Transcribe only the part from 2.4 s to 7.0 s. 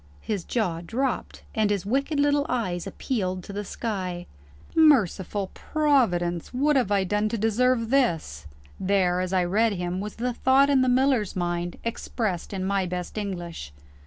eyes appealed to the sky. Merciful Providence! what have